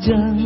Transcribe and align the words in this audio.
장 0.00 0.39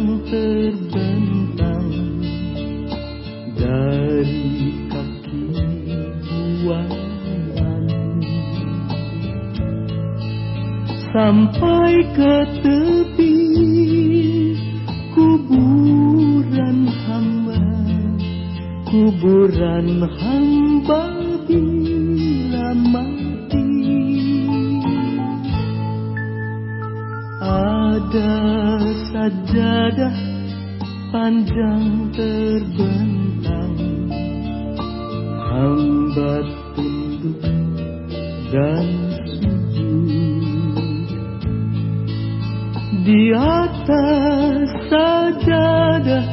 di 43.04 43.36
atas 43.36 44.64
sajadah 44.88 46.24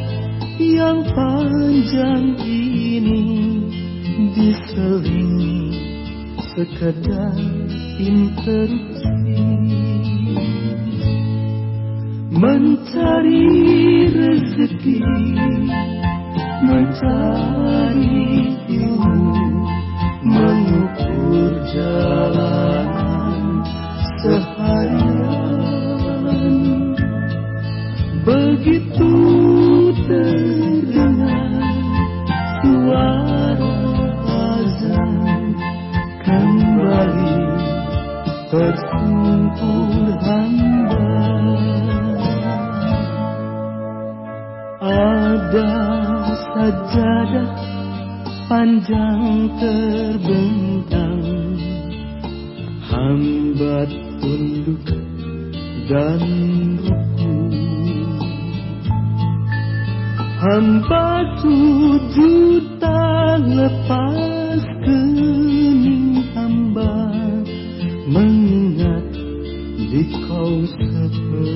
yang 0.55 1.03
panjang 1.11 2.39
ini 2.47 3.27
diselingi 4.31 5.59
sekedar 6.55 7.35
interupsi. 7.99 9.11
Mencari 12.31 13.51
rezeki 14.07 15.03
mencari 16.63 18.23
ilmu 18.71 19.43
mengukur 20.23 21.51
jalan 21.75 22.87
sehari. 24.23 25.00
panjang 48.71 49.51
terbentang. 49.59 51.19
Hambat 52.87 53.91
tunduk 54.23 54.87
dan 55.91 56.23
buku 56.79 57.35
Hamba 60.39 61.27
juta 62.15 63.03
lepas 63.43 64.63
kening 64.87 66.23
hamba. 66.31 67.11
Mengingat 68.07 69.03
di 69.83 70.07
kau 70.31 70.63
sepenuhnya. 70.79 71.51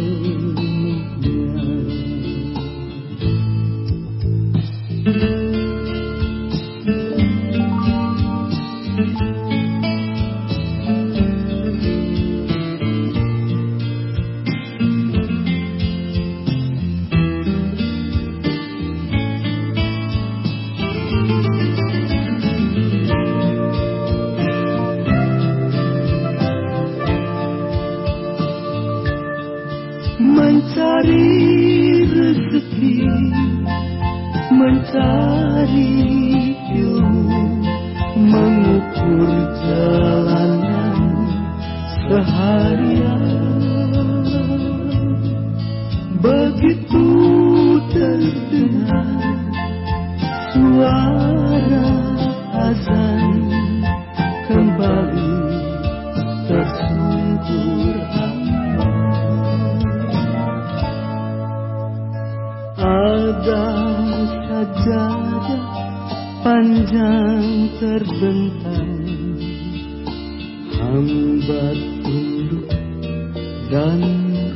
dan 73.70 74.02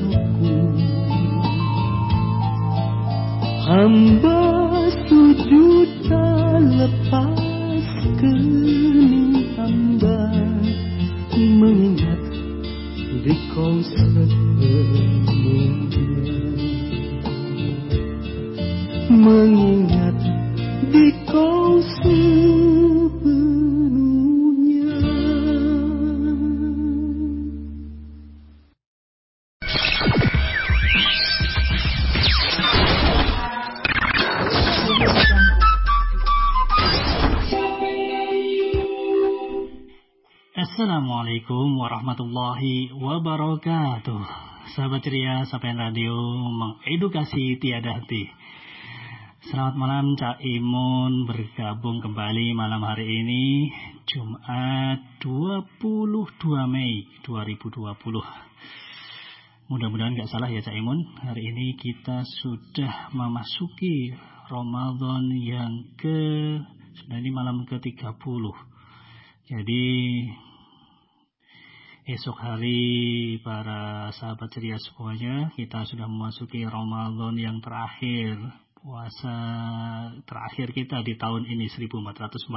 rukun 0.02 0.78
Hamba 3.70 4.42
sujud 5.06 5.90
tak 6.10 6.62
lepas 6.78 7.86
kening 8.18 9.54
hamba 9.58 10.22
Mengingat 11.40 12.22
di 13.24 13.36
kau 13.54 13.80
sepenuhnya. 13.80 15.30
warahmatullahi 42.00 42.96
wabarakatuh. 42.96 44.24
Sahabat 44.72 45.04
ceria, 45.04 45.44
sampai 45.52 45.76
Radio 45.76 46.16
mengedukasi 46.48 47.60
tiada 47.60 48.00
hati. 48.00 48.24
Selamat 49.52 49.76
malam 49.76 50.16
Cak 50.16 50.40
Imun 50.40 51.28
bergabung 51.28 52.00
kembali 52.00 52.56
malam 52.56 52.88
hari 52.88 53.04
ini 53.04 53.68
Jumat 54.08 55.20
22 55.20 56.40
Mei 56.72 57.04
2020. 57.28 57.92
Mudah-mudahan 59.68 60.16
gak 60.16 60.32
salah 60.32 60.48
ya 60.48 60.64
Cak 60.64 60.80
Imun. 60.80 61.04
Hari 61.20 61.52
ini 61.52 61.76
kita 61.76 62.24
sudah 62.24 63.12
memasuki 63.12 64.16
Ramadan 64.48 65.36
yang 65.36 65.84
ke... 66.00 66.64
Sudah 66.96 67.20
malam 67.36 67.68
ke-30. 67.68 68.44
Jadi 69.52 69.84
esok 72.10 72.42
hari 72.42 73.38
para 73.46 74.10
sahabat 74.18 74.50
ceria 74.50 74.82
semuanya 74.82 75.54
kita 75.54 75.86
sudah 75.86 76.10
memasuki 76.10 76.66
Ramadan 76.66 77.38
yang 77.38 77.62
terakhir 77.62 78.34
puasa 78.82 79.38
terakhir 80.26 80.74
kita 80.74 81.06
di 81.06 81.14
tahun 81.22 81.46
ini 81.46 81.70
1441 81.70 82.50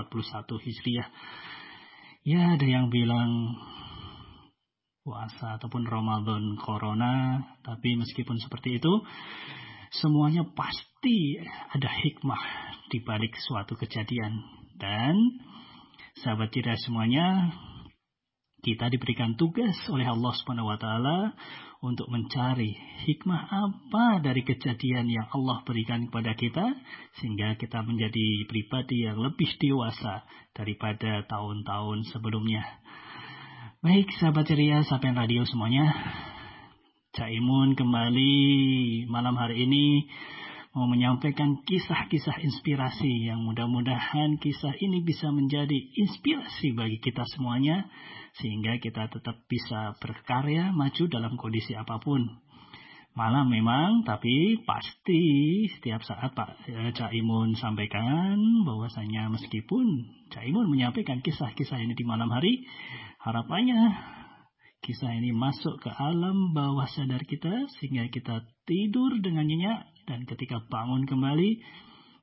Hijriah. 0.56 1.08
Ya 2.24 2.56
ada 2.56 2.64
yang 2.64 2.88
bilang 2.88 3.60
puasa 5.04 5.60
ataupun 5.60 5.84
Ramadan 5.84 6.56
Corona 6.56 7.44
tapi 7.60 8.00
meskipun 8.00 8.40
seperti 8.40 8.80
itu 8.80 9.04
semuanya 10.00 10.48
pasti 10.56 11.36
ada 11.76 11.92
hikmah 11.92 12.40
di 12.88 13.04
balik 13.04 13.36
suatu 13.36 13.76
kejadian. 13.76 14.32
Dan 14.80 15.12
sahabat 16.24 16.48
ceria 16.56 16.72
semuanya 16.80 17.52
kita 18.62 18.86
diberikan 18.94 19.34
tugas 19.34 19.74
oleh 19.90 20.06
Allah 20.06 20.30
Subhanahu 20.38 20.70
wa 20.70 20.78
taala 20.78 21.34
untuk 21.82 22.06
mencari 22.06 22.78
hikmah 23.10 23.50
apa 23.50 24.22
dari 24.22 24.46
kejadian 24.46 25.10
yang 25.10 25.26
Allah 25.34 25.66
berikan 25.66 26.06
kepada 26.06 26.38
kita 26.38 26.70
sehingga 27.18 27.58
kita 27.58 27.82
menjadi 27.82 28.46
pribadi 28.46 29.02
yang 29.02 29.18
lebih 29.18 29.50
dewasa 29.58 30.22
daripada 30.54 31.26
tahun-tahun 31.26 32.06
sebelumnya. 32.14 32.62
Baik, 33.82 34.14
sahabat 34.22 34.46
ceria, 34.46 34.86
sahabat 34.86 35.26
radio 35.26 35.42
semuanya. 35.42 35.90
Caimun 37.18 37.74
kembali 37.74 38.30
malam 39.10 39.34
hari 39.42 39.66
ini 39.66 40.06
mau 40.70 40.86
menyampaikan 40.86 41.66
kisah-kisah 41.66 42.46
inspirasi 42.46 43.26
yang 43.26 43.42
mudah-mudahan 43.42 44.38
kisah 44.38 44.72
ini 44.78 45.02
bisa 45.02 45.34
menjadi 45.34 45.76
inspirasi 45.98 46.78
bagi 46.78 47.02
kita 47.02 47.26
semuanya 47.26 47.90
sehingga 48.40 48.80
kita 48.80 49.12
tetap 49.12 49.44
bisa 49.44 49.92
berkarya 50.00 50.72
maju 50.72 51.04
dalam 51.08 51.36
kondisi 51.36 51.76
apa 51.76 52.00
pun. 52.00 52.24
Malam 53.12 53.52
memang, 53.52 54.08
tapi 54.08 54.56
pasti 54.64 55.20
setiap 55.68 56.00
saat 56.00 56.32
Pak 56.32 56.64
eh, 56.64 56.96
Cak 56.96 57.12
Imun 57.12 57.52
sampaikan 57.60 58.40
bahwasanya 58.64 59.28
meskipun 59.28 59.84
Cak 60.32 60.48
Imun 60.48 60.72
menyampaikan 60.72 61.20
kisah-kisah 61.20 61.76
ini 61.76 61.92
di 61.92 62.08
malam 62.08 62.32
hari, 62.32 62.64
harapannya 63.20 64.00
kisah 64.80 65.12
ini 65.12 65.36
masuk 65.36 65.76
ke 65.84 65.92
alam 65.92 66.56
bawah 66.56 66.88
sadar 66.88 67.20
kita 67.28 67.68
sehingga 67.76 68.08
kita 68.08 68.48
tidur 68.64 69.20
dengan 69.20 69.44
nyenyak 69.44 69.92
dan 70.08 70.24
ketika 70.24 70.64
bangun 70.72 71.04
kembali, 71.04 71.60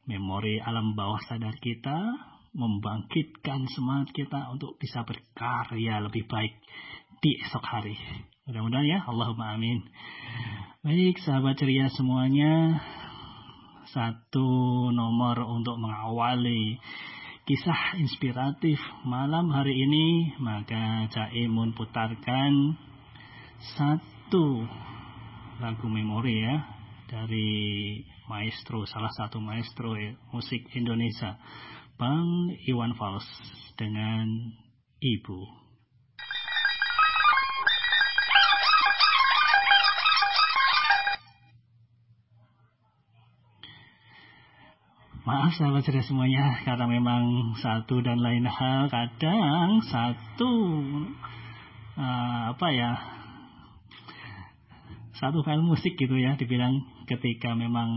memori 0.10 0.58
alam 0.58 0.98
bawah 0.98 1.22
sadar 1.30 1.54
kita 1.62 2.18
membangkitkan 2.54 3.70
semangat 3.72 4.14
kita 4.14 4.50
untuk 4.54 4.76
bisa 4.82 5.06
berkarya 5.06 6.02
lebih 6.02 6.26
baik 6.26 6.58
di 7.20 7.36
esok 7.46 7.64
hari. 7.64 7.98
Mudah-mudahan 8.50 8.88
ya, 8.88 9.00
Allahumma 9.06 9.54
amin. 9.54 9.86
Baik, 10.82 11.20
sahabat 11.22 11.60
ceria 11.60 11.92
semuanya, 11.94 12.82
satu 13.92 14.50
nomor 14.90 15.38
untuk 15.46 15.78
mengawali 15.78 16.80
kisah 17.44 18.00
inspiratif 18.00 18.80
malam 19.06 19.52
hari 19.52 19.76
ini, 19.76 20.34
maka 20.40 21.10
Caimun 21.12 21.76
putarkan 21.76 22.78
satu 23.78 24.64
lagu 25.60 25.88
memori 25.92 26.42
ya, 26.42 26.64
dari 27.10 27.50
maestro 28.30 28.86
salah 28.86 29.10
satu 29.10 29.42
maestro 29.42 29.98
musik 30.30 30.62
Indonesia 30.78 31.42
Bang 32.00 32.56
Iwan 32.64 32.96
Fals 32.96 33.28
dengan 33.76 34.56
Ibu. 35.04 35.40
Maaf 45.28 45.52
sahabat 45.60 45.84
cerita 45.84 46.08
semuanya 46.08 46.64
karena 46.64 46.88
memang 46.88 47.52
satu 47.60 48.00
dan 48.00 48.24
lain 48.24 48.48
hal 48.48 48.88
kadang 48.88 49.84
satu 49.84 50.52
uh, 52.00 52.56
apa 52.56 52.68
ya 52.72 52.92
satu 55.20 55.44
file 55.44 55.68
musik 55.68 56.00
gitu 56.00 56.16
ya 56.16 56.40
dibilang 56.40 56.80
ketika 57.10 57.58
memang 57.58 57.90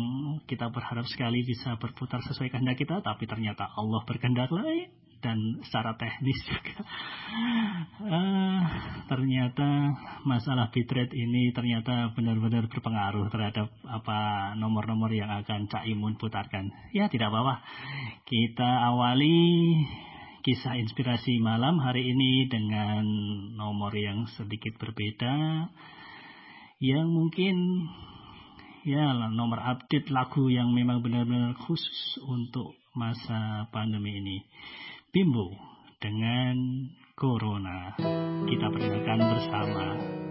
kita 0.48 0.72
berharap 0.72 1.04
sekali 1.04 1.44
bisa 1.44 1.76
berputar 1.76 2.24
sesuai 2.24 2.48
kehendak 2.48 2.80
kita 2.80 3.04
tapi 3.04 3.28
ternyata 3.28 3.68
Allah 3.76 4.00
berkehendak 4.08 4.48
lain 4.48 4.88
dan 5.22 5.38
secara 5.62 5.94
teknis 5.94 6.34
juga. 6.42 6.82
Uh, 8.02 8.60
ternyata 9.12 9.94
masalah 10.26 10.74
bitrate 10.74 11.14
ini 11.14 11.54
ternyata 11.54 12.10
benar-benar 12.12 12.66
berpengaruh 12.66 13.30
terhadap 13.30 13.70
apa 13.86 14.52
nomor-nomor 14.58 15.14
yang 15.14 15.30
akan 15.30 15.70
Cak 15.70 15.86
Imun 15.86 16.18
putarkan. 16.18 16.74
Ya 16.90 17.06
tidak 17.06 17.30
apa-apa. 17.30 17.62
Kita 18.26 18.90
awali 18.90 19.38
kisah 20.42 20.74
inspirasi 20.74 21.38
malam 21.38 21.78
hari 21.78 22.02
ini 22.10 22.50
dengan 22.50 23.06
nomor 23.54 23.94
yang 23.94 24.26
sedikit 24.34 24.74
berbeda 24.74 25.70
yang 26.82 27.06
mungkin 27.14 27.86
ya 28.82 29.14
nomor 29.30 29.62
update 29.62 30.10
lagu 30.10 30.50
yang 30.50 30.74
memang 30.74 31.02
benar-benar 31.02 31.54
khusus 31.54 32.18
untuk 32.26 32.74
masa 32.94 33.70
pandemi 33.70 34.18
ini. 34.18 34.38
Bimbo 35.14 35.54
dengan 36.02 36.88
Corona. 37.14 37.94
Kita 38.48 38.66
perdengarkan 38.72 39.20
bersama. 39.22 40.21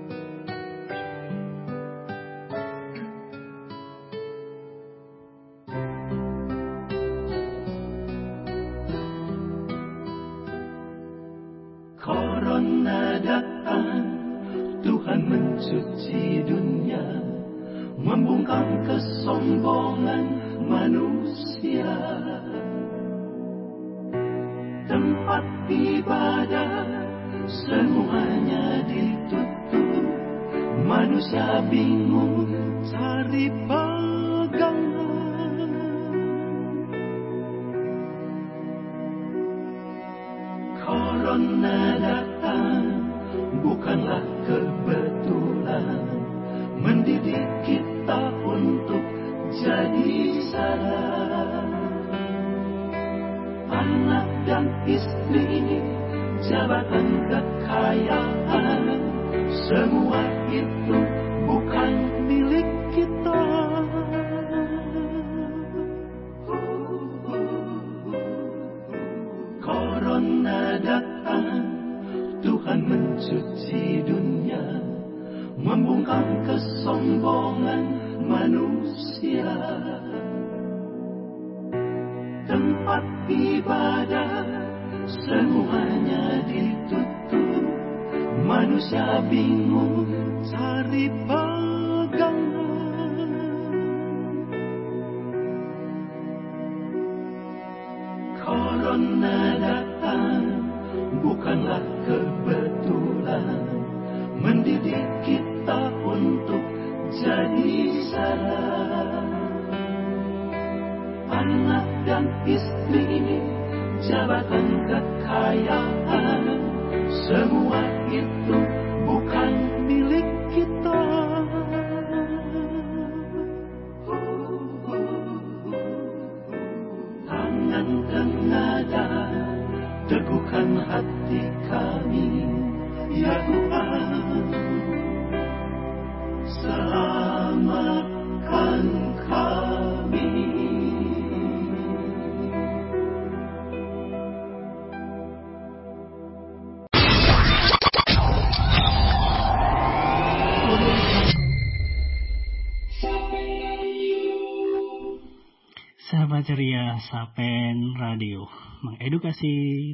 Sapen 157.00 157.96
Radio 157.96 158.52
mengedukasi 158.84 159.54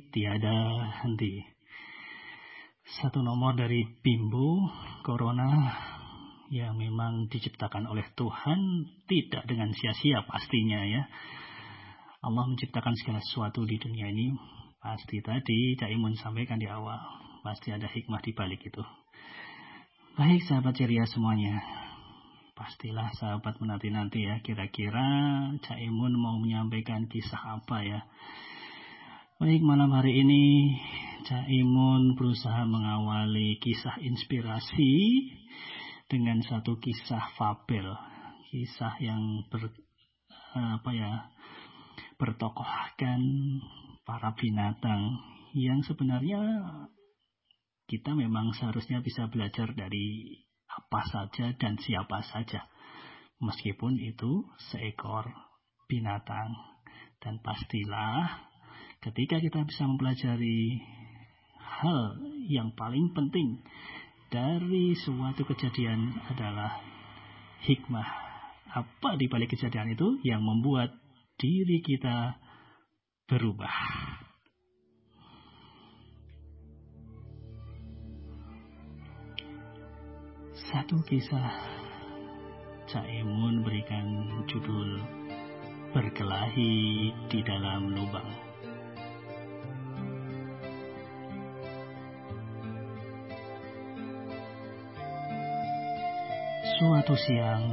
tiada 0.09 0.89
henti. 1.03 1.45
Satu 2.97 3.21
nomor 3.21 3.53
dari 3.53 3.85
Bimbo 4.01 4.65
Corona 5.05 5.77
yang 6.49 6.79
memang 6.79 7.29
diciptakan 7.29 7.85
oleh 7.85 8.07
Tuhan 8.17 8.89
tidak 9.05 9.45
dengan 9.45 9.69
sia-sia 9.75 10.25
pastinya 10.25 10.81
ya. 10.87 11.05
Allah 12.25 12.49
menciptakan 12.49 12.97
segala 12.97 13.21
sesuatu 13.21 13.67
di 13.67 13.77
dunia 13.77 14.09
ini 14.09 14.33
pasti 14.81 15.21
tadi 15.21 15.77
Cak 15.77 15.93
Imun 15.93 16.17
sampaikan 16.17 16.57
di 16.57 16.65
awal 16.65 16.97
pasti 17.45 17.69
ada 17.69 17.85
hikmah 17.85 18.25
di 18.25 18.33
balik 18.33 18.65
itu. 18.65 18.81
Baik 20.17 20.41
sahabat 20.49 20.73
ceria 20.73 21.05
semuanya, 21.05 21.61
pastilah 22.57 23.13
sahabat 23.13 23.61
menanti-nanti 23.61 24.25
ya 24.25 24.41
kira-kira 24.41 25.05
Cak 25.61 25.77
Imun 25.77 26.17
mau 26.17 26.41
menyampaikan 26.41 27.05
kisah 27.05 27.61
apa 27.61 27.85
ya. 27.85 28.01
Baik 29.37 29.61
malam 29.61 29.93
hari 29.93 30.25
ini 30.25 30.73
Cak 31.29 31.45
Imun 31.45 32.17
berusaha 32.17 32.65
mengawali 32.65 33.61
kisah 33.61 34.01
inspirasi 34.01 34.89
dengan 36.09 36.41
satu 36.41 36.81
kisah 36.81 37.37
fabel, 37.37 37.93
kisah 38.49 38.97
yang 39.05 39.45
ber 39.53 39.69
apa 40.57 40.89
ya 40.97 41.29
bertokohkan 42.17 43.21
para 44.01 44.33
binatang 44.33 45.21
yang 45.53 45.85
sebenarnya 45.85 46.41
kita 47.85 48.17
memang 48.17 48.57
seharusnya 48.57 49.05
bisa 49.05 49.29
belajar 49.29 49.77
dari 49.77 50.41
apa 50.77 51.01
saja 51.09 51.57
dan 51.57 51.81
siapa 51.81 52.21
saja. 52.29 52.69
Meskipun 53.41 53.97
itu 53.97 54.45
seekor 54.69 55.29
binatang. 55.89 56.53
Dan 57.17 57.41
pastilah 57.41 58.45
ketika 59.01 59.41
kita 59.41 59.65
bisa 59.65 59.89
mempelajari 59.89 60.77
hal 61.57 62.21
yang 62.45 62.77
paling 62.77 63.09
penting 63.17 63.65
dari 64.29 64.93
suatu 64.93 65.41
kejadian 65.47 66.13
adalah 66.29 66.77
hikmah. 67.65 68.09
Apa 68.67 69.17
di 69.17 69.25
balik 69.25 69.57
kejadian 69.57 69.97
itu 69.97 70.21
yang 70.21 70.45
membuat 70.45 70.93
diri 71.41 71.81
kita 71.81 72.37
berubah. 73.25 73.73
Satu 80.67 80.99
kisah 81.07 81.63
Caimun 82.91 83.63
berikan 83.63 84.03
judul 84.51 84.99
Berkelahi 85.95 87.07
di 87.31 87.39
dalam 87.39 87.95
lubang. 87.95 88.27
Suatu 96.75 97.15
siang, 97.15 97.63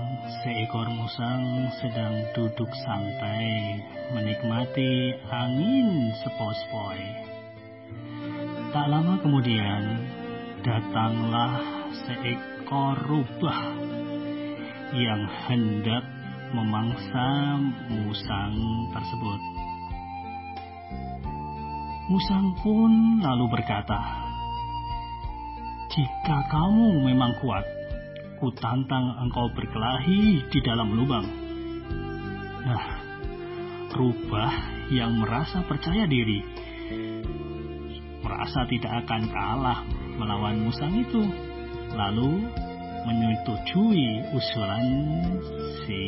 seekor 0.47 0.87
musang 0.95 1.75
sedang 1.83 2.15
duduk 2.31 2.71
santai 2.87 3.83
menikmati 4.15 5.19
angin 5.35 6.15
sepoi-sepoi. 6.23 7.03
Tak 8.71 8.87
lama 8.87 9.19
kemudian, 9.19 9.83
datanglah 10.63 11.84
seekor 11.95 12.99
rubah 13.07 13.61
yang 14.95 15.23
hendak 15.47 16.05
memangsa 16.51 17.59
musang 17.91 18.55
tersebut. 18.91 19.41
Musang 22.11 22.53
pun 22.61 23.23
lalu 23.23 23.47
berkata, 23.49 24.01
"Jika 25.89 26.37
kamu 26.51 27.07
memang 27.11 27.33
kuat, 27.41 27.65
ku 28.43 28.53
tantang 28.55 29.25
engkau 29.25 29.49
berkelahi 29.55 30.47
di 30.51 30.61
dalam 30.63 30.95
lubang." 30.95 31.27
Nah, 32.65 32.85
rubah 33.95 34.53
yang 34.93 35.17
merasa 35.17 35.65
percaya 35.65 36.05
diri, 36.05 36.45
merasa 38.21 38.69
tidak 38.69 39.07
akan 39.07 39.23
kalah 39.33 39.81
melawan 40.21 40.61
musang 40.61 40.95
itu, 40.95 41.25
lalu 41.95 42.51
menyetujui 43.07 44.35
usulan 44.35 44.87
si 45.85 46.03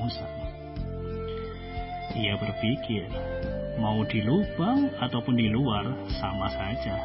musang. 0.00 0.36
Ia 2.16 2.34
berpikir, 2.40 3.06
mau 3.78 4.02
di 4.06 4.24
lubang 4.24 4.90
ataupun 4.98 5.34
di 5.38 5.46
luar 5.52 5.86
sama 6.18 6.50
saja. 6.50 6.96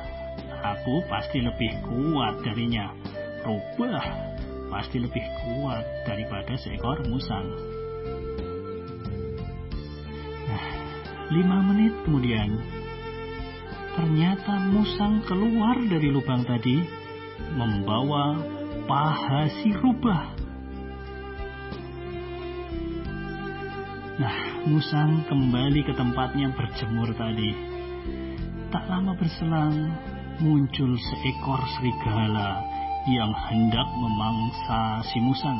Aku 0.65 1.05
pasti 1.05 1.46
lebih 1.46 1.77
kuat 1.86 2.41
darinya. 2.41 2.89
Rubah 3.46 4.05
pasti 4.74 4.98
lebih 4.98 5.22
kuat 5.46 5.86
daripada 6.10 6.58
seekor 6.58 7.05
musang. 7.05 7.46
Nah, 10.50 10.65
lima 11.29 11.58
menit 11.70 11.94
kemudian, 12.01 12.50
ternyata 13.94 14.58
musang 14.74 15.22
keluar 15.29 15.77
dari 15.86 16.10
lubang 16.10 16.41
tadi 16.50 16.82
membawa 17.55 18.35
paha 18.85 19.47
si 19.63 19.71
rubah. 19.71 20.35
Nah, 24.15 24.38
musang 24.67 25.27
kembali 25.27 25.83
ke 25.83 25.91
tempatnya 25.95 26.51
berjemur 26.55 27.12
tadi. 27.15 27.51
Tak 28.71 28.88
lama 28.88 29.12
berselang, 29.15 29.91
muncul 30.39 30.95
seekor 30.95 31.59
serigala 31.75 32.63
yang 33.12 33.31
hendak 33.31 33.88
memangsa 33.95 35.03
si 35.12 35.19
musang. 35.19 35.59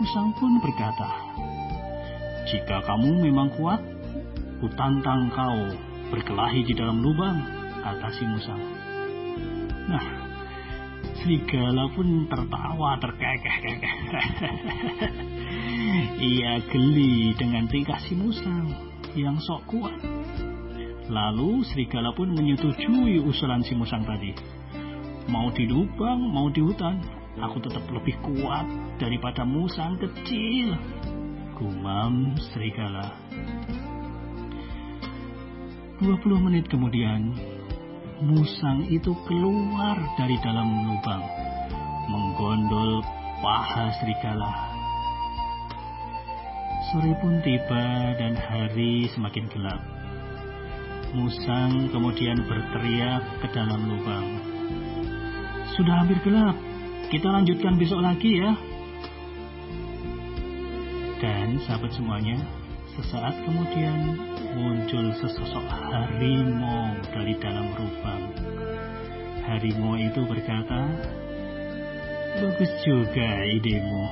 Musang 0.00 0.32
pun 0.40 0.56
berkata, 0.64 1.10
"Jika 2.48 2.80
kamu 2.88 3.28
memang 3.28 3.52
kuat, 3.60 3.84
kutantang 4.64 5.28
kau 5.36 5.76
berkelahi 6.08 6.64
di 6.64 6.72
dalam 6.72 7.04
lubang," 7.04 7.44
kata 7.84 8.08
si 8.16 8.24
musang. 8.24 8.79
Nah, 9.90 10.06
serigala 11.18 11.90
pun 11.90 12.30
tertawa 12.30 12.94
terkekeh-kekeh. 13.02 13.96
Ia 16.30 16.62
geli 16.70 17.34
dengan 17.34 17.66
tingkah 17.66 17.98
si 17.98 18.14
musang 18.14 18.70
yang 19.18 19.34
sok 19.42 19.66
kuat. 19.66 19.98
Lalu 21.10 21.66
serigala 21.66 22.14
pun 22.14 22.30
menyetujui 22.30 23.18
usulan 23.18 23.66
si 23.66 23.74
musang 23.74 24.06
tadi. 24.06 24.30
Mau 25.26 25.50
di 25.50 25.66
lubang, 25.66 26.22
mau 26.22 26.46
di 26.54 26.62
hutan, 26.62 27.02
aku 27.34 27.58
tetap 27.66 27.82
lebih 27.90 28.14
kuat 28.22 28.66
daripada 29.02 29.42
musang 29.42 29.98
kecil. 29.98 30.78
Gumam 31.58 32.38
serigala. 32.54 33.10
20 35.98 36.46
menit 36.46 36.64
kemudian, 36.70 37.36
musang 38.20 38.84
itu 38.92 39.16
keluar 39.24 39.96
dari 40.20 40.36
dalam 40.44 40.68
lubang, 40.84 41.24
menggondol 42.12 43.00
paha 43.40 43.88
serigala. 43.96 44.52
Sore 46.92 47.16
pun 47.24 47.40
tiba 47.40 48.12
dan 48.20 48.36
hari 48.36 49.08
semakin 49.16 49.48
gelap. 49.48 49.80
Musang 51.16 51.88
kemudian 51.88 52.44
berteriak 52.44 53.24
ke 53.40 53.48
dalam 53.56 53.88
lubang. 53.88 54.26
Sudah 55.74 56.04
hampir 56.04 56.20
gelap, 56.20 56.54
kita 57.08 57.24
lanjutkan 57.24 57.80
besok 57.80 58.04
lagi 58.04 58.36
ya. 58.36 58.52
Dan 61.20 61.56
sahabat 61.64 61.92
semuanya, 61.96 62.36
sesaat 62.96 63.32
kemudian 63.48 64.29
muncul 64.54 65.14
sesosok 65.18 65.66
harimau 65.66 66.98
dari 67.14 67.34
dalam 67.38 67.70
lubang. 67.78 68.24
Harimau 69.46 69.94
itu 69.98 70.20
berkata, 70.26 70.90
Bagus 72.38 72.70
juga 72.86 73.42
idemu. 73.42 74.06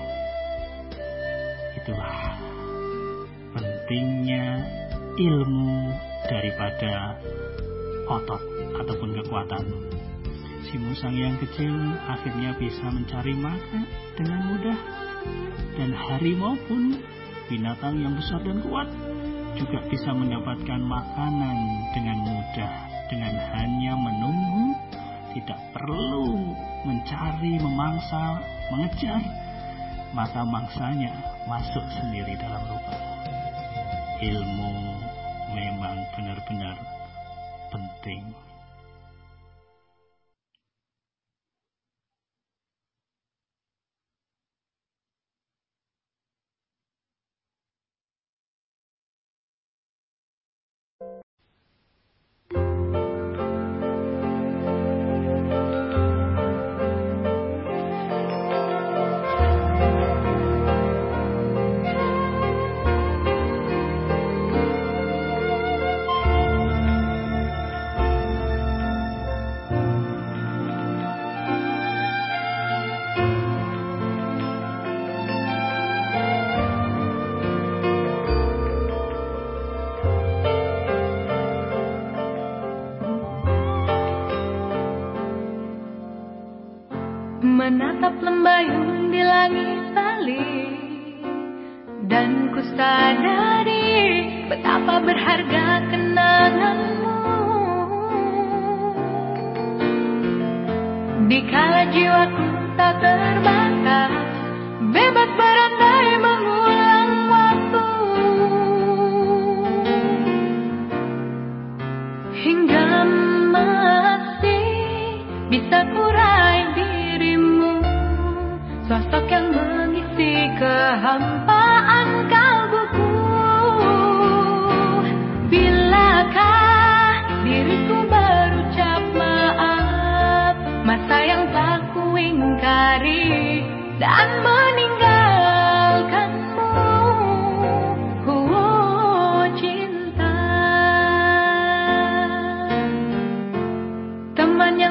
Itulah 1.78 2.34
pentingnya 3.54 4.58
ilmu 5.14 5.94
daripada 6.26 7.14
otot 8.10 8.42
ataupun 8.82 9.10
kekuatan. 9.22 9.64
Si 10.66 10.74
musang 10.76 11.14
yang 11.14 11.38
kecil 11.38 11.72
akhirnya 12.10 12.58
bisa 12.58 12.90
mencari 12.90 13.32
makan 13.38 13.86
dengan 14.18 14.40
mudah 14.50 14.78
dan 15.78 15.94
harimau 15.94 16.58
pun 16.66 16.98
binatang 17.46 18.02
yang 18.02 18.18
besar 18.18 18.42
dan 18.42 18.60
kuat 18.66 18.90
juga 19.58 19.82
bisa 19.90 20.14
mendapatkan 20.14 20.78
makanan 20.78 21.58
dengan 21.90 22.18
mudah 22.22 22.72
dengan 23.10 23.34
hanya 23.58 23.92
menunggu. 23.98 24.78
Tidak 25.34 25.60
perlu 25.76 26.56
mencari, 26.88 27.60
memangsa, 27.60 28.40
mengejar. 28.72 29.20
Maka 30.16 30.40
mangsanya 30.40 31.12
masuk 31.44 31.84
sendiri 31.92 32.32
dalam 32.40 32.64
lubang 32.64 33.02
ilmu 34.18 34.87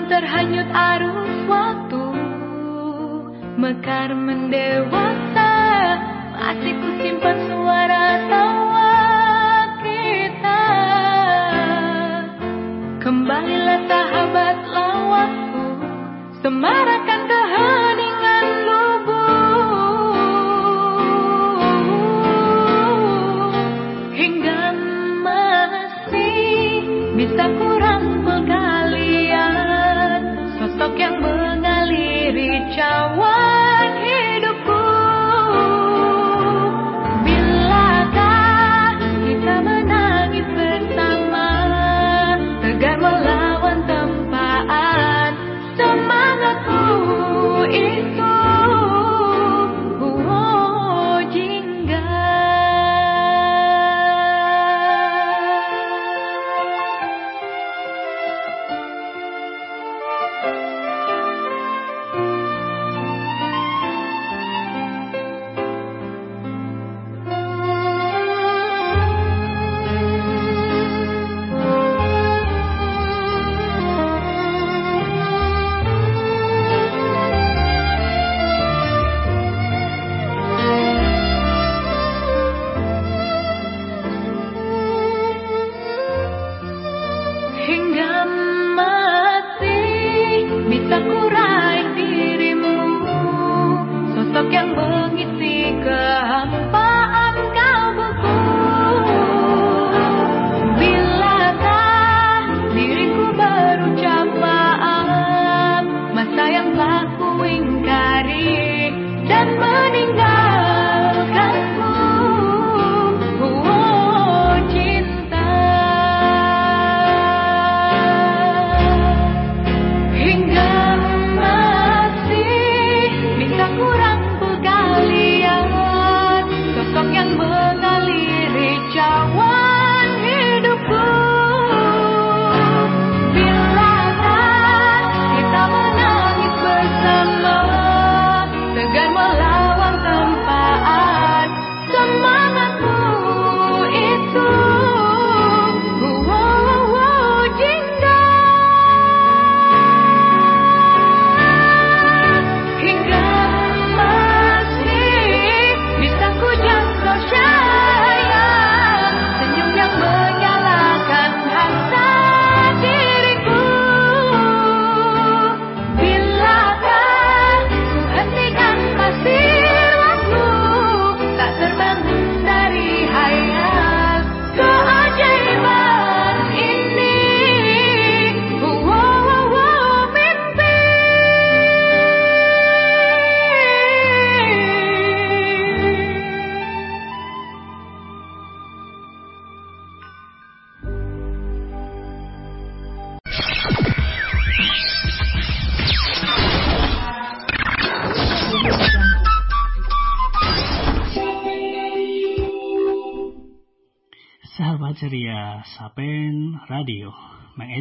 terhanyut 0.08 0.70
arus 0.72 1.32
waktu. 1.52 2.04
Mekar 3.58 4.14
mendewasa 4.16 5.54
Masih 6.48 6.74
ku 6.80 6.90
simpan 7.04 7.38
suara 7.52 8.24
tawa 8.32 8.96
kita. 9.84 10.64
Kembalilah 13.04 13.84
sahabat 13.86 14.58
lawakku 14.72 15.66
Semarang 16.40 16.97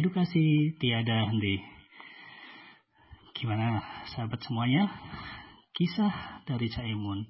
mengedukasi 0.07 0.79
tiada 0.79 1.27
henti. 1.27 1.59
Gimana 3.35 3.83
sahabat 4.15 4.39
semuanya? 4.39 4.87
Kisah 5.75 6.47
dari 6.47 6.71
Caimun 6.71 7.27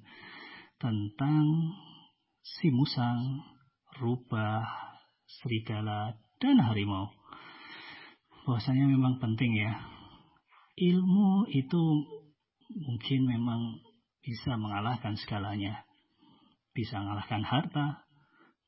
tentang 0.78 1.74
si 2.38 2.70
musang, 2.70 3.42
rubah, 3.98 4.62
serigala, 5.26 6.22
dan 6.38 6.62
harimau. 6.62 7.10
Bahwasanya 8.46 8.86
memang 8.86 9.18
penting 9.18 9.58
ya. 9.58 9.74
Ilmu 10.78 11.50
itu 11.50 11.82
mungkin 12.78 13.26
memang 13.26 13.82
bisa 14.22 14.54
mengalahkan 14.54 15.18
segalanya. 15.18 15.82
Bisa 16.70 17.02
mengalahkan 17.02 17.42
harta, 17.42 18.06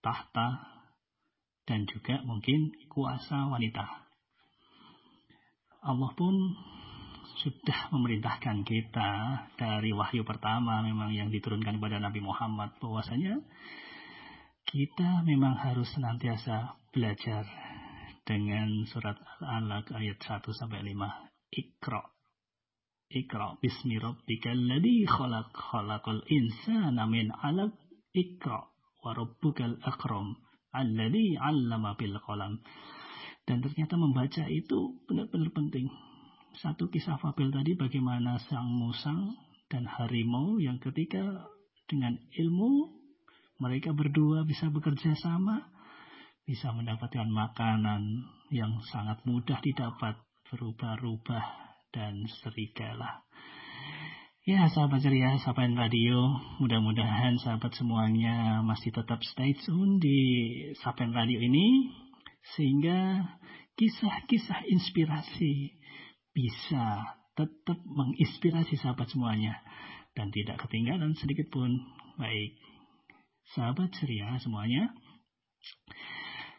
tahta, 0.02 0.79
dan 1.70 1.86
juga 1.86 2.18
mungkin 2.26 2.74
kuasa 2.90 3.46
wanita. 3.46 3.86
Allah 5.86 6.10
pun 6.18 6.34
sudah 7.38 7.94
memerintahkan 7.94 8.66
kita 8.66 9.10
dari 9.54 9.94
wahyu 9.94 10.26
pertama 10.26 10.82
memang 10.82 11.14
yang 11.14 11.30
diturunkan 11.30 11.78
kepada 11.78 12.02
Nabi 12.02 12.20
Muhammad 12.26 12.74
bahwasanya 12.82 13.38
kita 14.66 15.22
memang 15.22 15.54
harus 15.62 15.86
senantiasa 15.94 16.74
belajar 16.90 17.46
dengan 18.26 18.82
surat 18.90 19.14
Al-Alaq 19.38 19.94
ayat 19.94 20.18
1 20.20 20.42
sampai 20.50 20.82
5 20.82 21.54
Iqra. 21.54 22.02
Iqra 23.14 23.58
bismi 23.62 23.98
rabbikal 24.02 24.58
ladzi 24.58 25.06
khalaq 25.06 25.54
khalaqal 25.54 26.22
insana 26.26 27.06
min 27.06 27.30
'alaq. 27.30 27.72
Iqra 28.10 28.58
wa 29.06 29.10
rabbukal 29.14 29.78
akram 29.86 30.49
alladhi 30.74 31.36
'allama 31.36 31.94
bil 31.98 32.16
qalam. 32.22 32.58
Dan 33.46 33.62
ternyata 33.64 33.98
membaca 33.98 34.44
itu 34.46 35.02
benar-benar 35.10 35.50
penting. 35.50 35.90
Satu 36.58 36.90
kisah 36.90 37.18
fabel 37.18 37.50
tadi 37.50 37.78
bagaimana 37.78 38.38
sang 38.50 38.66
musang 38.66 39.34
dan 39.70 39.86
harimau 39.86 40.58
yang 40.58 40.82
ketika 40.82 41.46
dengan 41.86 42.18
ilmu 42.34 43.00
mereka 43.60 43.92
berdua 43.92 44.42
bisa 44.48 44.72
bekerja 44.72 45.14
sama, 45.20 45.68
bisa 46.48 46.72
mendapatkan 46.72 47.28
makanan 47.28 48.24
yang 48.50 48.80
sangat 48.88 49.20
mudah 49.28 49.60
didapat, 49.62 50.16
berubah-ubah 50.50 51.46
dan 51.94 52.26
serigala. 52.42 53.22
Ya, 54.40 54.72
sahabat 54.72 55.04
ceria, 55.04 55.36
sahabat 55.36 55.68
radio, 55.76 56.16
mudah-mudahan 56.64 57.36
sahabat 57.44 57.76
semuanya 57.76 58.64
masih 58.64 58.88
tetap 58.88 59.20
stay 59.20 59.52
tune 59.52 60.00
di 60.00 60.16
Sapen 60.80 61.12
Radio 61.12 61.44
ini, 61.44 61.92
sehingga 62.56 63.20
kisah-kisah 63.76 64.64
inspirasi 64.64 65.76
bisa 66.32 67.20
tetap 67.36 67.84
menginspirasi 67.84 68.80
sahabat 68.80 69.12
semuanya, 69.12 69.60
dan 70.16 70.32
tidak 70.32 70.56
ketinggalan 70.64 71.12
sedikit 71.20 71.52
pun. 71.52 71.76
Baik, 72.16 72.56
sahabat 73.52 73.92
ceria 73.92 74.40
semuanya, 74.40 74.88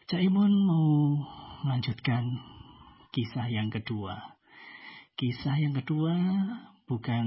Caimun 0.06 0.54
mau 0.54 1.18
melanjutkan 1.66 2.30
kisah 3.10 3.50
yang 3.50 3.74
kedua. 3.74 4.38
Kisah 5.18 5.58
yang 5.58 5.74
kedua 5.74 6.14
bukan 6.92 7.24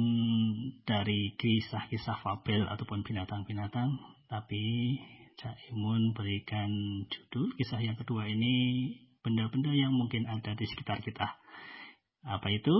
dari 0.86 1.34
kisah-kisah 1.42 2.22
fabel 2.22 2.70
ataupun 2.70 3.02
binatang-binatang, 3.02 3.98
tapi 4.30 4.94
Cak 5.42 5.58
Imun 5.74 6.14
berikan 6.14 6.70
judul 7.10 7.50
kisah 7.58 7.82
yang 7.82 7.98
kedua 7.98 8.30
ini 8.30 8.94
benda-benda 9.26 9.74
yang 9.74 9.98
mungkin 9.98 10.30
ada 10.30 10.54
di 10.54 10.70
sekitar 10.70 11.02
kita. 11.02 11.34
Apa 12.30 12.46
itu? 12.54 12.78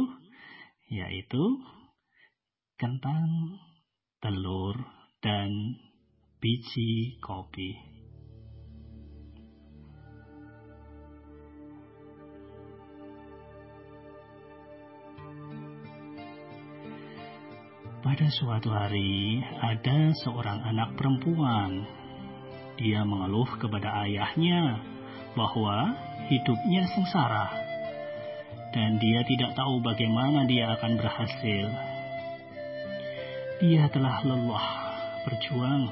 Yaitu 0.94 1.42
kentang, 2.78 3.58
telur, 4.22 4.78
dan 5.26 5.50
biji 6.38 7.18
kopi. 7.18 7.95
Pada 18.06 18.30
suatu 18.30 18.70
hari, 18.70 19.42
ada 19.66 20.14
seorang 20.22 20.62
anak 20.62 20.94
perempuan. 20.94 21.90
Dia 22.78 23.02
mengeluh 23.02 23.50
kepada 23.58 24.06
ayahnya 24.06 24.78
bahwa 25.34 25.98
hidupnya 26.30 26.86
sengsara 26.94 27.50
dan 28.78 29.02
dia 29.02 29.26
tidak 29.26 29.58
tahu 29.58 29.82
bagaimana 29.82 30.46
dia 30.46 30.78
akan 30.78 31.02
berhasil. 31.02 31.66
Dia 33.66 33.90
telah 33.90 34.22
lelah 34.22 34.70
berjuang, 35.26 35.90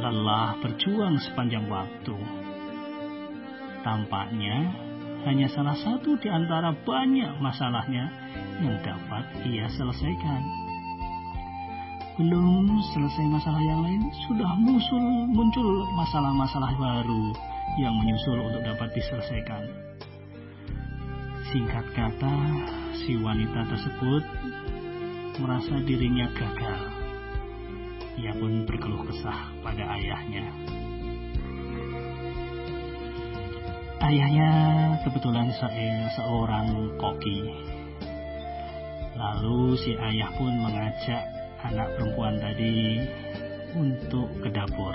lelah 0.00 0.56
berjuang 0.64 1.20
sepanjang 1.20 1.68
waktu. 1.68 2.16
Tampaknya 3.84 4.72
hanya 5.28 5.52
salah 5.52 5.76
satu 5.76 6.16
di 6.16 6.32
antara 6.32 6.72
banyak 6.72 7.36
masalahnya 7.44 8.08
yang 8.64 8.80
dapat 8.80 9.44
ia 9.44 9.68
selesaikan 9.68 10.67
belum 12.18 12.82
selesai 12.90 13.30
masalah 13.30 13.62
yang 13.62 13.78
lain, 13.86 14.02
sudah 14.26 14.50
muncul, 14.58 14.98
muncul 15.30 15.86
masalah-masalah 15.94 16.74
baru 16.74 17.30
yang 17.78 17.94
menyusul 17.94 18.42
untuk 18.42 18.58
dapat 18.66 18.90
diselesaikan. 18.90 19.70
Singkat 21.54 21.86
kata, 21.94 22.34
si 23.06 23.14
wanita 23.22 23.70
tersebut 23.70 24.26
merasa 25.38 25.78
dirinya 25.86 26.26
gagal. 26.34 26.80
Ia 28.18 28.34
pun 28.34 28.66
berkeluh 28.66 29.06
kesah 29.06 29.54
pada 29.62 29.86
ayahnya. 29.94 30.50
Ayahnya 34.02 34.50
kebetulan 35.06 35.54
seorang 36.18 36.98
koki. 36.98 37.46
Lalu 39.14 39.78
si 39.78 39.94
ayah 39.94 40.34
pun 40.34 40.50
mengajak 40.58 41.37
anak 41.64 41.88
perempuan 41.98 42.38
tadi 42.38 43.02
untuk 43.74 44.30
ke 44.42 44.48
dapur. 44.50 44.94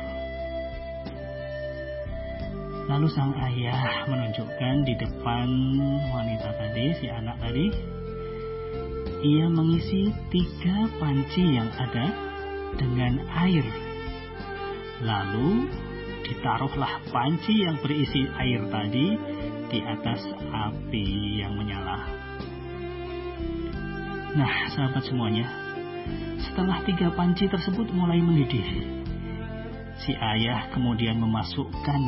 Lalu 2.84 3.08
sang 3.15 3.32
ayah 3.39 4.04
menunjukkan 4.12 4.76
di 4.84 4.93
depan 4.99 5.47
wanita 6.12 6.52
tadi, 6.60 6.86
si 6.99 7.08
anak 7.08 7.39
tadi, 7.39 7.71
ia 9.23 9.47
mengisi 9.47 10.12
tiga 10.28 10.91
panci 10.99 11.43
yang 11.47 11.71
ada 11.80 12.12
dengan 12.76 13.23
air. 13.39 13.63
Lalu 14.99 15.71
ditaruhlah 16.28 17.08
panci 17.08 17.63
yang 17.63 17.80
berisi 17.80 18.28
air 18.36 18.67
tadi 18.67 19.15
di 19.71 19.80
atas 19.80 20.28
api 20.52 21.39
yang 21.39 21.56
menyala. 21.56 22.04
Nah, 24.34 24.54
sahabat 24.76 25.08
semuanya, 25.08 25.62
setelah 26.49 26.84
tiga 26.84 27.08
panci 27.15 27.47
tersebut 27.47 27.88
mulai 27.95 28.19
mendidih, 28.19 28.67
si 30.03 30.12
ayah 30.12 30.67
kemudian 30.75 31.15
memasukkan 31.19 32.01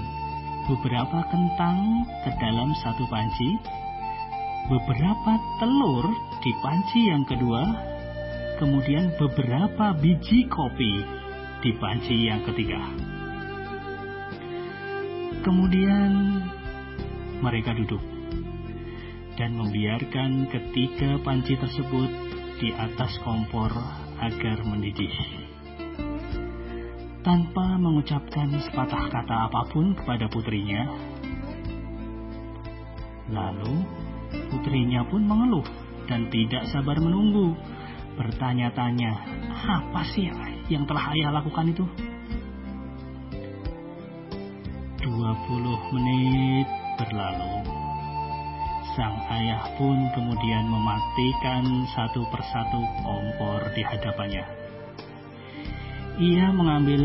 beberapa 0.68 1.20
kentang 1.32 2.04
ke 2.26 2.32
dalam 2.42 2.70
satu 2.84 3.06
panci, 3.08 3.50
beberapa 4.68 5.40
telur 5.62 6.06
di 6.42 6.52
panci 6.60 7.00
yang 7.08 7.24
kedua, 7.24 7.64
kemudian 8.60 9.14
beberapa 9.16 9.94
biji 9.96 10.50
kopi 10.52 10.94
di 11.64 11.72
panci 11.78 12.28
yang 12.28 12.42
ketiga. 12.44 12.82
Kemudian 15.46 16.42
mereka 17.46 17.78
duduk 17.78 18.02
dan 19.38 19.54
membiarkan 19.54 20.50
ketiga 20.50 21.22
panci 21.22 21.54
tersebut 21.60 22.10
di 22.58 22.72
atas 22.74 23.20
kompor 23.22 24.05
agar 24.22 24.64
mendidih. 24.64 25.12
Tanpa 27.26 27.82
mengucapkan 27.82 28.54
sepatah 28.62 29.10
kata 29.10 29.50
apa 29.50 29.62
pun 29.74 29.98
kepada 29.98 30.30
putrinya, 30.30 30.86
lalu 33.34 33.82
putrinya 34.54 35.02
pun 35.10 35.26
mengeluh 35.26 35.66
dan 36.06 36.30
tidak 36.30 36.70
sabar 36.70 37.02
menunggu, 37.02 37.58
bertanya-tanya, 38.14 39.12
apa 39.66 40.06
sih 40.14 40.30
yang 40.70 40.86
telah 40.86 41.12
ayah 41.18 41.34
lakukan 41.34 41.74
itu? 41.74 41.86
20 45.02 45.94
menit 45.94 46.68
berlalu 46.98 47.75
sang 48.96 49.20
ayah 49.28 49.76
pun 49.76 50.08
kemudian 50.16 50.72
mematikan 50.72 51.84
satu 51.92 52.24
persatu 52.32 52.80
kompor 53.04 53.68
di 53.76 53.84
hadapannya. 53.84 54.46
Ia 56.16 56.48
mengambil 56.56 57.04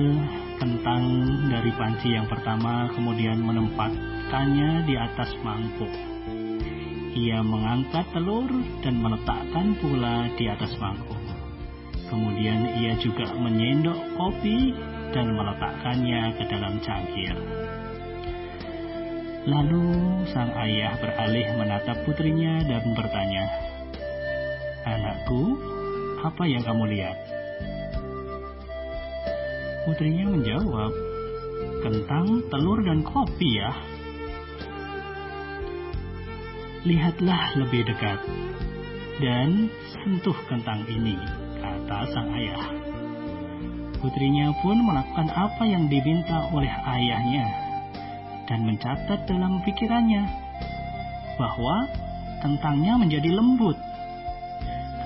kentang 0.62 1.02
dari 1.50 1.74
panci 1.74 2.14
yang 2.14 2.30
pertama, 2.30 2.86
kemudian 2.94 3.42
menempatkannya 3.42 4.86
di 4.86 4.94
atas 4.94 5.34
mangkuk. 5.42 5.90
Ia 7.18 7.42
mengangkat 7.42 8.06
telur 8.14 8.46
dan 8.86 8.94
meletakkan 9.02 9.74
pula 9.82 10.30
di 10.38 10.46
atas 10.46 10.70
mangkuk. 10.78 11.18
Kemudian 12.06 12.78
ia 12.78 12.94
juga 13.02 13.34
menyendok 13.34 13.98
kopi 14.14 14.78
dan 15.10 15.34
meletakkannya 15.34 16.38
ke 16.38 16.44
dalam 16.46 16.78
cangkir. 16.78 17.59
Lalu 19.48 20.20
sang 20.28 20.52
ayah 20.52 21.00
beralih 21.00 21.48
menatap 21.56 21.96
putrinya 22.04 22.60
dan 22.60 22.92
bertanya, 22.92 23.48
"Anakku, 24.84 25.56
apa 26.20 26.44
yang 26.44 26.60
kamu 26.60 26.92
lihat?" 26.92 27.16
Putrinya 29.88 30.28
menjawab, 30.28 30.92
"Kentang, 31.80 32.44
telur, 32.52 32.84
dan 32.84 33.00
kopi 33.00 33.64
ya." 33.64 33.72
Lihatlah 36.84 37.56
lebih 37.56 37.88
dekat 37.88 38.20
dan 39.24 39.72
sentuh 39.88 40.36
kentang 40.52 40.84
ini, 40.84 41.16
kata 41.60 42.08
sang 42.12 42.28
ayah. 42.36 42.68
Putrinya 44.00 44.52
pun 44.64 44.80
melakukan 44.80 45.28
apa 45.32 45.64
yang 45.64 45.88
diminta 45.88 46.48
oleh 46.52 46.72
ayahnya 46.72 47.59
dan 48.50 48.66
mencatat 48.66 49.30
dalam 49.30 49.62
pikirannya 49.62 50.26
bahwa 51.38 51.86
kentangnya 52.42 52.98
menjadi 52.98 53.30
lembut. 53.30 53.78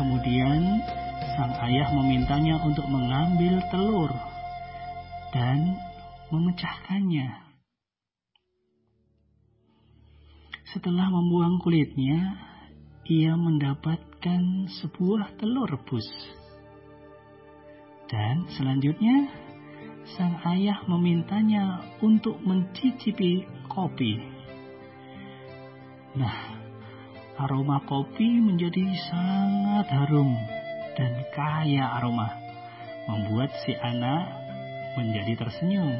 Kemudian 0.00 0.80
sang 1.36 1.52
ayah 1.68 1.92
memintanya 1.92 2.56
untuk 2.64 2.88
mengambil 2.88 3.60
telur 3.68 4.10
dan 5.36 5.76
memecahkannya. 6.32 7.44
Setelah 10.72 11.06
membuang 11.12 11.60
kulitnya, 11.62 12.34
ia 13.06 13.36
mendapatkan 13.36 14.66
sebuah 14.82 15.36
telur 15.38 15.70
rebus. 15.70 16.08
Dan 18.10 18.48
selanjutnya, 18.58 19.43
sang 20.04 20.36
ayah 20.44 20.84
memintanya 20.84 21.80
untuk 22.04 22.36
mencicipi 22.44 23.48
kopi. 23.72 24.20
Nah, 26.14 26.60
aroma 27.40 27.80
kopi 27.88 28.28
menjadi 28.38 28.84
sangat 29.08 29.88
harum 29.88 30.36
dan 30.94 31.12
kaya 31.32 31.98
aroma, 31.98 32.30
membuat 33.08 33.50
si 33.64 33.72
anak 33.74 34.28
menjadi 34.94 35.34
tersenyum. 35.40 35.96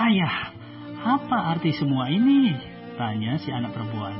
Ayah, 0.00 0.56
apa 1.04 1.58
arti 1.58 1.76
semua 1.76 2.08
ini? 2.08 2.56
Tanya 2.96 3.36
si 3.36 3.52
anak 3.52 3.76
perempuan. 3.76 4.16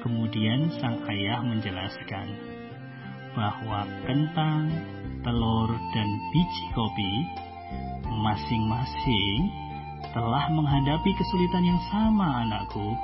Kemudian 0.00 0.72
sang 0.80 1.04
ayah 1.10 1.42
menjelaskan 1.44 2.56
bahwa 3.36 3.84
kentang, 4.08 4.72
telur, 5.26 5.74
dan 5.90 6.08
biji 6.30 6.64
kopi 6.78 7.12
masing-masing 8.06 9.50
telah 10.14 10.46
menghadapi 10.54 11.10
kesulitan 11.18 11.66
yang 11.66 11.80
sama 11.90 12.46
anakku, 12.46 12.94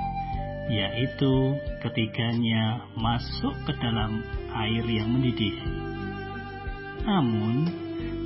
yaitu 0.70 1.58
ketiganya 1.82 2.86
masuk 2.94 3.52
ke 3.66 3.74
dalam 3.82 4.22
air 4.54 4.86
yang 4.86 5.10
mendidih. 5.10 5.58
Namun, 7.02 7.68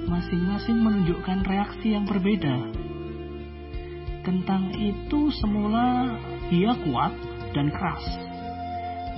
masing-masing 0.07 0.79
menunjukkan 0.85 1.43
reaksi 1.49 1.97
yang 1.97 2.05
berbeda 2.05 2.85
kentang 4.23 4.75
itu 4.75 5.31
semula 5.39 6.19
ia 6.51 6.75
kuat 6.83 7.15
dan 7.55 7.71
keras. 7.71 8.03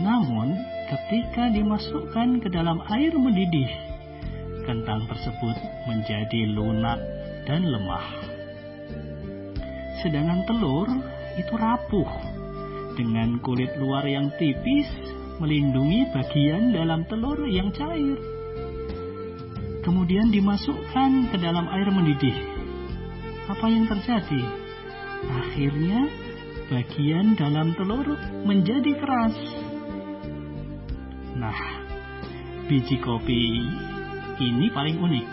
Namun, 0.04 0.52
ketika 0.88 1.48
dimasukkan 1.48 2.44
ke 2.44 2.48
dalam 2.52 2.84
air 2.92 3.16
mendidih, 3.16 3.87
kentang 4.68 5.08
tersebut 5.08 5.56
menjadi 5.88 6.44
lunak 6.52 7.00
dan 7.48 7.64
lemah. 7.64 8.04
Sedangkan 10.04 10.44
telur 10.44 10.84
itu 11.40 11.54
rapuh 11.56 12.10
dengan 12.92 13.40
kulit 13.40 13.72
luar 13.80 14.04
yang 14.04 14.28
tipis 14.36 14.84
melindungi 15.40 16.12
bagian 16.12 16.76
dalam 16.76 17.08
telur 17.08 17.40
yang 17.48 17.72
cair. 17.72 18.20
Kemudian 19.80 20.28
dimasukkan 20.28 21.32
ke 21.32 21.36
dalam 21.40 21.64
air 21.72 21.88
mendidih. 21.88 22.36
Apa 23.48 23.72
yang 23.72 23.88
terjadi? 23.88 24.42
Akhirnya, 25.32 26.12
bagian 26.68 27.32
dalam 27.40 27.72
telur 27.72 28.04
menjadi 28.44 28.92
keras. 29.00 29.36
Nah, 31.40 31.56
biji 32.68 33.00
kopi 33.00 33.64
ini 34.38 34.70
paling 34.70 34.96
unik. 35.02 35.26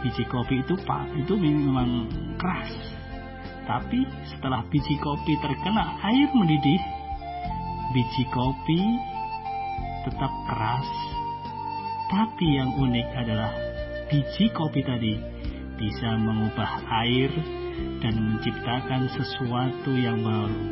Biji 0.00 0.24
kopi 0.32 0.64
itu 0.64 0.74
pak 0.88 1.12
itu 1.12 1.36
memang 1.36 2.08
keras. 2.40 2.72
Tapi 3.68 4.02
setelah 4.32 4.64
biji 4.72 4.96
kopi 4.98 5.36
terkena 5.38 6.00
air 6.00 6.28
mendidih, 6.32 6.80
biji 7.92 8.24
kopi 8.32 8.80
tetap 10.08 10.32
keras. 10.48 10.88
Tapi 12.08 12.46
yang 12.56 12.72
unik 12.80 13.08
adalah 13.14 13.52
biji 14.08 14.48
kopi 14.56 14.80
tadi 14.80 15.14
bisa 15.76 16.16
mengubah 16.16 16.80
air 17.04 17.30
dan 18.00 18.16
menciptakan 18.16 19.04
sesuatu 19.12 19.92
yang 19.94 20.24
baru. 20.24 20.64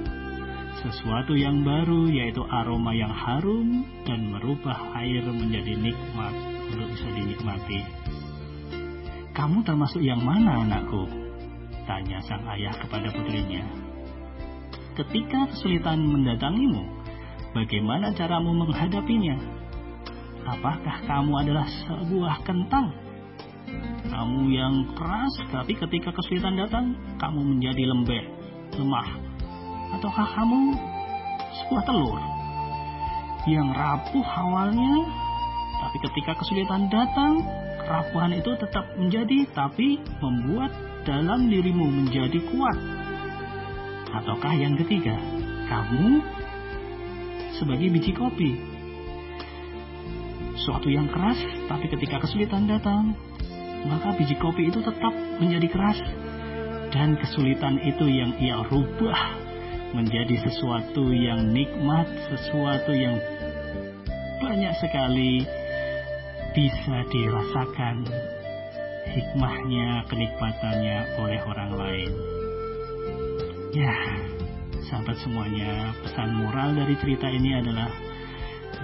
Sesuatu 0.78 1.36
yang 1.36 1.66
baru 1.66 2.08
yaitu 2.08 2.40
aroma 2.48 2.96
yang 2.96 3.12
harum 3.12 3.84
dan 4.08 4.32
merubah 4.32 4.78
air 4.96 5.26
menjadi 5.26 5.74
nikmat 5.74 6.57
untuk 6.72 6.88
bisa 6.92 7.08
dinikmati. 7.12 7.80
Kamu 9.32 9.62
termasuk 9.62 10.02
yang 10.02 10.20
mana 10.20 10.66
anakku? 10.66 11.06
Tanya 11.88 12.18
sang 12.26 12.44
ayah 12.52 12.74
kepada 12.76 13.08
putrinya. 13.14 13.64
Ketika 14.98 15.46
kesulitan 15.54 16.02
mendatangimu, 16.02 16.84
bagaimana 17.54 18.12
caramu 18.12 18.52
menghadapinya? 18.52 19.38
Apakah 20.48 21.06
kamu 21.06 21.32
adalah 21.44 21.66
sebuah 21.86 22.42
kentang 22.42 23.08
kamu 24.08 24.40
yang 24.50 24.74
keras, 24.96 25.34
tapi 25.52 25.76
ketika 25.76 26.10
kesulitan 26.16 26.56
datang, 26.56 26.96
kamu 27.20 27.54
menjadi 27.54 27.82
lembek, 27.92 28.24
lemah. 28.80 29.08
Ataukah 29.94 30.26
kamu 30.32 30.74
sebuah 31.62 31.82
telur 31.84 32.20
yang 33.46 33.68
rapuh 33.72 34.24
awalnya, 34.24 34.92
tapi 35.98 36.14
ketika 36.14 36.38
kesulitan 36.38 36.86
datang, 36.94 37.42
kerapuhan 37.82 38.30
itu 38.30 38.54
tetap 38.54 38.86
menjadi, 38.94 39.50
tapi 39.50 39.98
membuat 40.22 40.70
dalam 41.02 41.50
dirimu 41.50 41.90
menjadi 41.90 42.38
kuat. 42.54 42.78
Ataukah 44.14 44.54
yang 44.54 44.78
ketiga, 44.78 45.18
kamu 45.66 46.22
sebagai 47.58 47.90
biji 47.90 48.14
kopi, 48.14 48.62
suatu 50.62 50.86
yang 50.86 51.10
keras, 51.10 51.42
tapi 51.66 51.90
ketika 51.90 52.22
kesulitan 52.22 52.70
datang, 52.70 53.18
maka 53.90 54.14
biji 54.14 54.38
kopi 54.38 54.70
itu 54.70 54.78
tetap 54.78 55.10
menjadi 55.42 55.66
keras. 55.66 55.98
Dan 56.94 57.18
kesulitan 57.18 57.82
itu 57.82 58.06
yang 58.06 58.38
ia 58.38 58.62
rubah 58.70 59.34
menjadi 59.98 60.46
sesuatu 60.46 61.10
yang 61.10 61.50
nikmat, 61.50 62.06
sesuatu 62.30 62.94
yang 62.94 63.18
banyak 64.38 64.78
sekali 64.78 65.57
bisa 66.52 66.96
dirasakan 67.10 68.06
hikmahnya, 69.08 70.04
kenikmatannya 70.08 70.98
oleh 71.20 71.40
orang 71.48 71.70
lain. 71.74 72.12
Ya, 73.72 73.94
sahabat 74.88 75.16
semuanya, 75.20 75.92
pesan 76.04 76.32
moral 76.38 76.76
dari 76.76 76.94
cerita 77.00 77.28
ini 77.28 77.56
adalah 77.56 77.90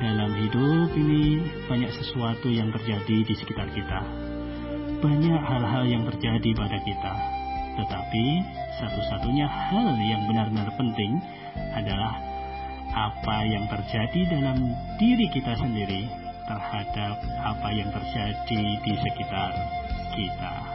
dalam 0.00 0.32
hidup 0.36 0.90
ini 0.96 1.44
banyak 1.70 1.92
sesuatu 1.94 2.50
yang 2.50 2.74
terjadi 2.74 3.24
di 3.24 3.34
sekitar 3.36 3.70
kita 3.72 4.02
banyak 5.04 5.36
hal-hal 5.36 5.84
yang 5.84 6.08
terjadi 6.08 6.50
pada 6.56 6.80
kita. 6.80 7.14
Tetapi 7.76 8.26
satu-satunya 8.80 9.44
hal 9.44 10.00
yang 10.00 10.24
benar-benar 10.24 10.72
penting 10.80 11.20
adalah 11.76 12.16
apa 12.94 13.44
yang 13.44 13.68
terjadi 13.68 14.40
dalam 14.40 14.72
diri 14.96 15.28
kita 15.28 15.60
sendiri 15.60 16.08
terhadap 16.44 17.16
apa 17.40 17.68
yang 17.72 17.88
terjadi 17.90 18.62
di 18.80 18.92
sekitar 19.00 19.52
kita. 20.14 20.73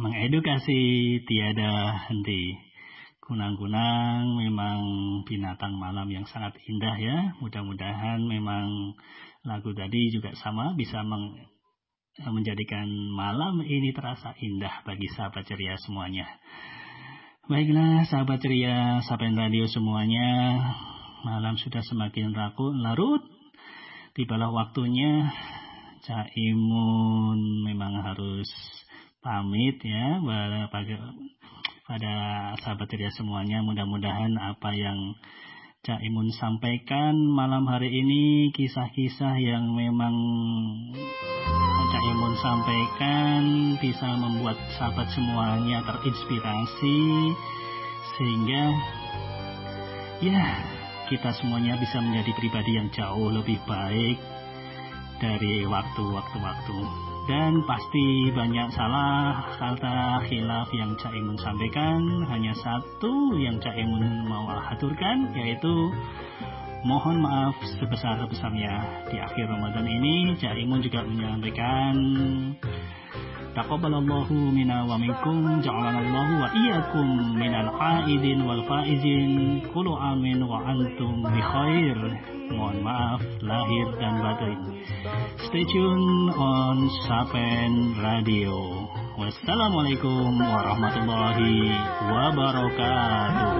Mengedukasi 0.00 0.80
tiada 1.28 2.02
henti. 2.08 2.56
Kunang-kunang 3.22 4.34
memang 4.34 4.78
binatang 5.22 5.78
malam 5.78 6.10
yang 6.10 6.26
sangat 6.26 6.58
indah 6.66 6.96
ya. 6.98 7.18
Mudah-mudahan 7.38 8.18
memang 8.26 8.98
lagu 9.46 9.70
tadi 9.76 10.10
juga 10.10 10.34
sama 10.34 10.74
bisa 10.74 11.06
meng, 11.06 11.38
menjadikan 12.18 12.90
malam 13.14 13.62
ini 13.62 13.94
terasa 13.94 14.34
indah 14.42 14.82
bagi 14.82 15.06
sahabat 15.14 15.46
ceria 15.46 15.78
semuanya. 15.78 16.26
Baiklah 17.46 18.06
sahabat 18.10 18.42
ceria, 18.42 19.02
sahabat 19.06 19.34
radio 19.38 19.70
semuanya. 19.70 20.58
Malam 21.22 21.54
sudah 21.58 21.82
semakin 21.86 22.34
raku, 22.34 22.74
larut. 22.74 23.22
Tibalah 24.18 24.50
waktunya 24.50 25.30
Cak 26.02 26.34
Imun 26.34 27.62
memang 27.62 28.02
harus 28.02 28.50
pamit 29.22 29.78
ya 29.86 30.18
pada 30.66 31.14
pada 31.86 32.14
sahabat 32.58 32.90
ceria 32.90 33.14
semuanya. 33.14 33.62
Mudah-mudahan 33.62 34.34
apa 34.34 34.74
yang 34.74 35.14
Cak 35.86 36.02
Imun 36.02 36.34
sampaikan 36.34 37.14
malam 37.14 37.70
hari 37.70 37.94
ini 37.94 38.50
kisah-kisah 38.50 39.38
yang 39.46 39.78
memang 39.78 40.14
Cak 41.94 42.02
Imun 42.02 42.34
sampaikan 42.34 43.42
bisa 43.78 44.18
membuat 44.18 44.58
sahabat 44.74 45.06
semuanya 45.14 45.86
terinspirasi 45.86 46.98
sehingga 48.18 48.64
ya 50.18 50.50
kita 51.06 51.30
semuanya 51.38 51.78
bisa 51.78 52.02
menjadi 52.02 52.34
pribadi 52.34 52.74
yang 52.74 52.90
jauh 52.90 53.30
lebih 53.30 53.62
baik 53.70 54.31
dari 55.22 55.62
waktu-waktu-waktu. 55.62 56.78
Dan 57.30 57.62
pasti 57.62 58.34
banyak 58.34 58.74
salah 58.74 59.54
kata 59.54 60.26
khilaf 60.26 60.66
yang 60.74 60.98
Cak 60.98 61.14
Imun 61.14 61.38
sampaikan. 61.38 62.26
Hanya 62.26 62.50
satu 62.58 63.38
yang 63.38 63.62
Cak 63.62 63.78
Imun 63.78 64.26
mau 64.26 64.50
aturkan 64.50 65.30
yaitu 65.38 65.94
mohon 66.82 67.22
maaf 67.22 67.54
sebesar-besarnya. 67.78 69.06
Di 69.06 69.22
akhir 69.22 69.46
Ramadan 69.46 69.86
ini 69.86 70.34
Cak 70.34 70.58
Imun 70.58 70.82
juga 70.82 71.06
menyampaikan 71.06 71.94
Taqabbalallahu 73.52 74.32
minna 74.48 74.88
wa 74.88 74.96
minkum 74.96 75.60
ja'alanallahu 75.60 76.40
wa 76.40 76.48
iyyakum 76.56 77.36
minal 77.36 77.68
aidin 77.76 78.48
wal 78.48 78.64
faizin. 78.64 79.60
Kullu 79.70 79.92
amin 79.92 80.40
wa 80.42 80.64
antum 80.64 81.20
bi 81.20 81.36
khair. 81.36 81.98
Mohon 82.56 82.78
maaf 82.84 83.20
lahir 83.42 83.86
dan 83.98 84.14
batin. 84.22 84.58
Stay 85.48 85.64
tune 85.66 86.30
on 86.36 86.88
Sapen 87.04 87.98
Radio. 87.98 88.86
Wassalamualaikum 89.18 90.40
warahmatullahi 90.40 91.74
wabarakatuh. 92.08 93.52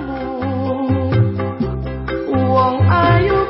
Wong 2.32 2.76
ayu 2.88 3.41